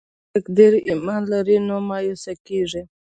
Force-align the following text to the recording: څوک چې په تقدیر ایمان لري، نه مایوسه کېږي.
څوک 0.03 0.09
چې 0.17 0.29
په 0.31 0.33
تقدیر 0.35 0.73
ایمان 0.89 1.21
لري، 1.31 1.57
نه 1.67 1.75
مایوسه 1.89 2.33
کېږي. 2.47 2.81